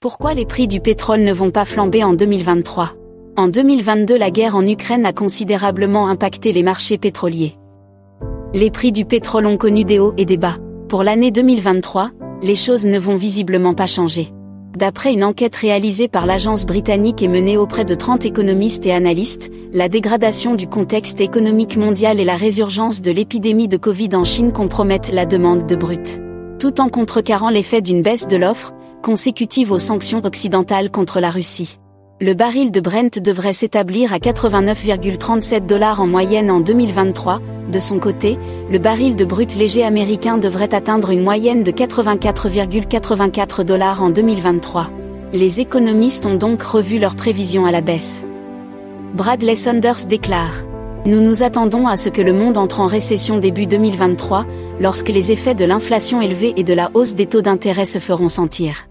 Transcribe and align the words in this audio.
Pourquoi 0.00 0.32
les 0.32 0.46
prix 0.46 0.68
du 0.68 0.78
pétrole 0.78 1.22
ne 1.22 1.32
vont 1.32 1.50
pas 1.50 1.64
flamber 1.64 2.04
en 2.04 2.12
2023 2.12 2.92
En 3.36 3.48
2022, 3.48 4.16
la 4.16 4.30
guerre 4.30 4.54
en 4.54 4.64
Ukraine 4.64 5.04
a 5.04 5.12
considérablement 5.12 6.06
impacté 6.06 6.52
les 6.52 6.62
marchés 6.62 6.98
pétroliers. 6.98 7.56
Les 8.54 8.70
prix 8.70 8.92
du 8.92 9.04
pétrole 9.04 9.46
ont 9.46 9.56
connu 9.56 9.82
des 9.82 9.98
hauts 9.98 10.14
et 10.16 10.24
des 10.24 10.36
bas. 10.36 10.54
Pour 10.88 11.02
l'année 11.02 11.32
2023, 11.32 12.12
les 12.42 12.54
choses 12.54 12.86
ne 12.86 12.96
vont 12.96 13.16
visiblement 13.16 13.74
pas 13.74 13.88
changer. 13.88 14.28
D'après 14.76 15.12
une 15.12 15.24
enquête 15.24 15.56
réalisée 15.56 16.06
par 16.06 16.26
l'agence 16.26 16.64
britannique 16.64 17.20
et 17.20 17.26
menée 17.26 17.56
auprès 17.56 17.84
de 17.84 17.96
30 17.96 18.24
économistes 18.24 18.86
et 18.86 18.92
analystes, 18.92 19.50
la 19.72 19.88
dégradation 19.88 20.54
du 20.54 20.68
contexte 20.68 21.20
économique 21.20 21.76
mondial 21.76 22.20
et 22.20 22.24
la 22.24 22.36
résurgence 22.36 23.02
de 23.02 23.10
l'épidémie 23.10 23.66
de 23.66 23.76
Covid 23.76 24.10
en 24.14 24.22
Chine 24.22 24.52
compromettent 24.52 25.10
la 25.12 25.26
demande 25.26 25.66
de 25.66 25.74
brut. 25.74 26.20
Tout 26.60 26.80
en 26.80 26.88
contrecarrant 26.88 27.50
l'effet 27.50 27.80
d'une 27.80 28.02
baisse 28.02 28.28
de 28.28 28.36
l'offre, 28.36 28.74
consécutive 29.02 29.72
aux 29.72 29.78
sanctions 29.78 30.22
occidentales 30.24 30.90
contre 30.90 31.20
la 31.20 31.30
Russie. 31.30 31.78
Le 32.20 32.34
baril 32.34 32.72
de 32.72 32.80
Brent 32.80 33.20
devrait 33.20 33.52
s'établir 33.52 34.12
à 34.12 34.18
89,37 34.18 35.66
dollars 35.66 36.00
en 36.00 36.08
moyenne 36.08 36.50
en 36.50 36.58
2023. 36.58 37.40
De 37.70 37.78
son 37.78 38.00
côté, 38.00 38.38
le 38.72 38.78
baril 38.78 39.14
de 39.14 39.24
brut 39.24 39.54
léger 39.54 39.84
américain 39.84 40.36
devrait 40.36 40.74
atteindre 40.74 41.10
une 41.10 41.22
moyenne 41.22 41.62
de 41.62 41.70
84,84 41.70 43.62
dollars 43.62 44.02
en 44.02 44.10
2023. 44.10 44.90
Les 45.32 45.60
économistes 45.60 46.26
ont 46.26 46.34
donc 46.34 46.60
revu 46.60 46.98
leurs 46.98 47.14
prévisions 47.14 47.66
à 47.66 47.70
la 47.70 47.82
baisse. 47.82 48.24
Bradley 49.14 49.54
Saunders 49.54 50.06
déclare 50.08 50.64
Nous 51.06 51.20
nous 51.20 51.44
attendons 51.44 51.86
à 51.86 51.96
ce 51.96 52.08
que 52.08 52.22
le 52.22 52.32
monde 52.32 52.56
entre 52.56 52.80
en 52.80 52.88
récession 52.88 53.38
début 53.38 53.66
2023, 53.66 54.44
lorsque 54.80 55.10
les 55.10 55.30
effets 55.30 55.54
de 55.54 55.64
l'inflation 55.64 56.20
élevée 56.20 56.54
et 56.56 56.64
de 56.64 56.74
la 56.74 56.90
hausse 56.94 57.14
des 57.14 57.26
taux 57.26 57.42
d'intérêt 57.42 57.84
se 57.84 58.00
feront 58.00 58.28
sentir. 58.28 58.87